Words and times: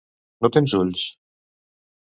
No 0.45 0.51
tens 0.55 0.75
ulls? 0.79 1.05